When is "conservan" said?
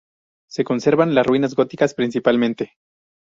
0.63-1.13